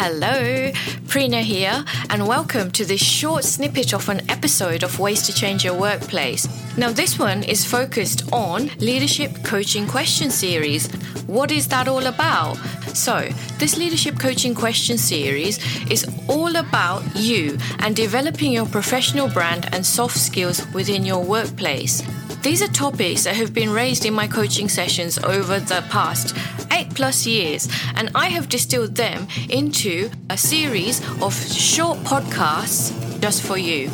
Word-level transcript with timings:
Hello, 0.00 0.70
Prina 1.08 1.42
here, 1.42 1.84
and 2.08 2.28
welcome 2.28 2.70
to 2.70 2.84
this 2.84 3.02
short 3.02 3.42
snippet 3.42 3.92
of 3.92 4.08
an 4.08 4.30
episode 4.30 4.84
of 4.84 5.00
Ways 5.00 5.22
to 5.22 5.34
Change 5.34 5.64
Your 5.64 5.74
Workplace. 5.74 6.46
Now, 6.78 6.92
this 6.92 7.18
one 7.18 7.42
is 7.42 7.64
focused 7.64 8.32
on 8.32 8.68
Leadership 8.78 9.42
Coaching 9.42 9.88
Question 9.88 10.30
Series. 10.30 10.86
What 11.26 11.50
is 11.50 11.66
that 11.70 11.88
all 11.88 12.06
about? 12.06 12.58
So, 12.94 13.28
this 13.58 13.76
Leadership 13.76 14.20
Coaching 14.20 14.54
Question 14.54 14.98
Series 14.98 15.58
is 15.90 16.06
all 16.28 16.54
about 16.54 17.02
you 17.16 17.58
and 17.80 17.96
developing 17.96 18.52
your 18.52 18.66
professional 18.66 19.28
brand 19.28 19.68
and 19.74 19.84
soft 19.84 20.16
skills 20.16 20.64
within 20.72 21.04
your 21.04 21.24
workplace. 21.24 22.02
These 22.42 22.62
are 22.62 22.68
topics 22.68 23.24
that 23.24 23.34
have 23.34 23.52
been 23.52 23.70
raised 23.70 24.06
in 24.06 24.14
my 24.14 24.28
coaching 24.28 24.68
sessions 24.68 25.18
over 25.18 25.58
the 25.58 25.84
past 25.90 26.36
eight 26.72 26.94
plus 26.94 27.26
years, 27.26 27.68
and 27.94 28.10
I 28.14 28.28
have 28.28 28.48
distilled 28.48 28.94
them 28.94 29.28
into 29.48 30.10
a 30.30 30.36
series 30.36 31.00
of 31.22 31.34
short 31.34 31.98
podcasts 31.98 32.92
just 33.20 33.42
for 33.42 33.58
you. 33.58 33.88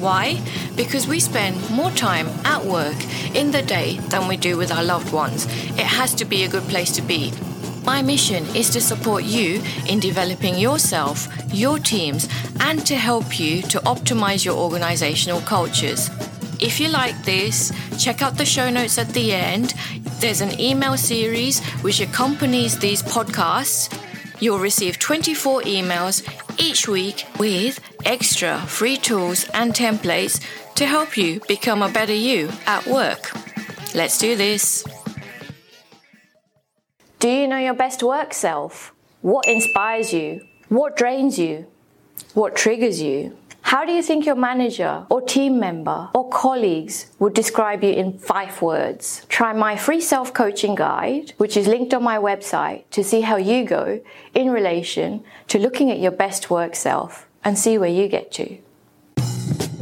Why? 0.00 0.40
Because 0.76 1.06
we 1.06 1.20
spend 1.20 1.70
more 1.70 1.90
time 1.90 2.28
at 2.44 2.64
work 2.64 2.96
in 3.34 3.50
the 3.50 3.62
day 3.62 3.98
than 4.08 4.28
we 4.28 4.36
do 4.36 4.56
with 4.56 4.72
our 4.72 4.82
loved 4.82 5.12
ones. 5.12 5.44
It 5.76 5.86
has 5.86 6.14
to 6.14 6.24
be 6.24 6.44
a 6.44 6.48
good 6.48 6.64
place 6.64 6.90
to 6.92 7.02
be. 7.02 7.32
My 7.84 8.02
mission 8.02 8.44
is 8.56 8.70
to 8.70 8.80
support 8.80 9.24
you 9.24 9.62
in 9.88 10.00
developing 10.00 10.56
yourself, 10.56 11.28
your 11.52 11.78
teams, 11.78 12.28
and 12.60 12.86
to 12.86 12.94
help 12.94 13.38
you 13.38 13.62
to 13.62 13.78
optimize 13.80 14.44
your 14.44 14.56
organizational 14.56 15.40
cultures. 15.42 16.10
If 16.60 16.78
you 16.78 16.88
like 16.88 17.24
this, 17.24 17.72
check 17.98 18.20
out 18.20 18.36
the 18.36 18.44
show 18.44 18.68
notes 18.68 18.98
at 18.98 19.08
the 19.08 19.32
end. 19.32 19.72
There's 20.20 20.42
an 20.42 20.60
email 20.60 20.98
series 20.98 21.64
which 21.80 22.02
accompanies 22.02 22.78
these 22.78 23.02
podcasts. 23.02 23.88
You'll 24.38 24.58
receive 24.58 24.98
24 24.98 25.62
emails 25.62 26.22
each 26.60 26.86
week 26.86 27.24
with 27.38 27.80
extra 28.04 28.58
free 28.66 28.98
tools 28.98 29.48
and 29.54 29.72
templates 29.72 30.44
to 30.74 30.84
help 30.84 31.16
you 31.16 31.40
become 31.48 31.80
a 31.80 31.88
better 31.88 32.12
you 32.12 32.50
at 32.66 32.86
work. 32.86 33.32
Let's 33.94 34.18
do 34.18 34.36
this. 34.36 34.84
Do 37.18 37.28
you 37.30 37.48
know 37.48 37.56
your 37.56 37.72
best 37.72 38.02
work 38.02 38.34
self? 38.34 38.92
What 39.22 39.48
inspires 39.48 40.12
you? 40.12 40.42
What 40.68 40.98
drains 40.98 41.38
you? 41.38 41.66
What 42.34 42.54
triggers 42.54 43.00
you? 43.00 43.38
How 43.70 43.84
do 43.84 43.92
you 43.92 44.02
think 44.02 44.26
your 44.26 44.34
manager 44.34 45.06
or 45.08 45.22
team 45.22 45.60
member 45.60 46.08
or 46.12 46.28
colleagues 46.28 47.06
would 47.20 47.34
describe 47.34 47.84
you 47.84 47.92
in 47.92 48.18
five 48.18 48.60
words? 48.60 49.24
Try 49.28 49.52
my 49.52 49.76
free 49.76 50.00
self 50.00 50.34
coaching 50.34 50.74
guide, 50.74 51.34
which 51.36 51.56
is 51.56 51.68
linked 51.68 51.94
on 51.94 52.02
my 52.02 52.18
website, 52.18 52.82
to 52.90 53.04
see 53.04 53.20
how 53.20 53.36
you 53.36 53.64
go 53.64 54.00
in 54.34 54.50
relation 54.50 55.22
to 55.46 55.60
looking 55.60 55.88
at 55.88 56.00
your 56.00 56.10
best 56.10 56.50
work 56.50 56.74
self 56.74 57.28
and 57.44 57.56
see 57.56 57.78
where 57.78 57.88
you 57.88 58.08
get 58.08 58.32
to. 58.32 58.58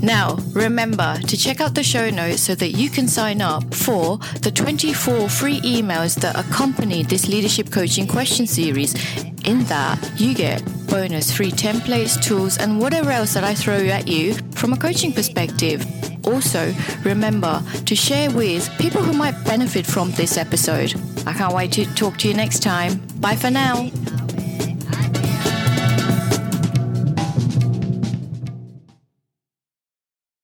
Now, 0.00 0.38
remember 0.54 1.18
to 1.18 1.36
check 1.36 1.60
out 1.60 1.74
the 1.74 1.82
show 1.82 2.08
notes 2.08 2.40
so 2.40 2.54
that 2.54 2.70
you 2.70 2.88
can 2.88 3.06
sign 3.06 3.42
up 3.42 3.74
for 3.74 4.16
the 4.40 4.50
24 4.50 5.28
free 5.28 5.60
emails 5.60 6.14
that 6.22 6.38
accompany 6.38 7.02
this 7.02 7.28
leadership 7.28 7.70
coaching 7.70 8.06
question 8.06 8.46
series. 8.46 8.94
In 9.44 9.64
that, 9.64 9.98
you 10.16 10.34
get 10.34 10.62
bonus 10.88 11.30
free 11.30 11.50
templates, 11.50 12.22
tools, 12.22 12.56
and 12.58 12.80
whatever 12.80 13.10
else 13.10 13.34
that 13.34 13.44
I 13.44 13.54
throw 13.54 13.76
at 13.76 14.08
you 14.08 14.34
from 14.52 14.72
a 14.72 14.76
coaching 14.76 15.12
perspective. 15.12 15.84
Also, 16.26 16.74
remember 17.04 17.62
to 17.84 17.94
share 17.94 18.30
with 18.30 18.70
people 18.78 19.02
who 19.02 19.12
might 19.12 19.44
benefit 19.44 19.84
from 19.84 20.10
this 20.12 20.38
episode. 20.38 20.94
I 21.26 21.34
can't 21.34 21.54
wait 21.54 21.72
to 21.72 21.84
talk 21.94 22.16
to 22.18 22.28
you 22.28 22.34
next 22.34 22.62
time. 22.62 23.00
Bye 23.20 23.36
for 23.36 23.50
now. 23.50 23.90